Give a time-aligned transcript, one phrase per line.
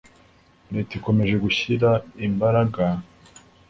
[0.73, 1.89] leta ikomeje gushyira
[2.27, 2.83] imbaraga